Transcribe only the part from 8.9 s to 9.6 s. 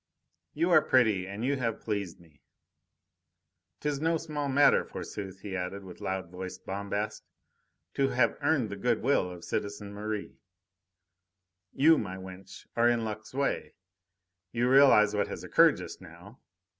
will of